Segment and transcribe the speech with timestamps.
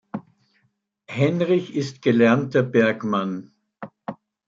[1.07, 3.51] Henrich ist gelernter Bergmann.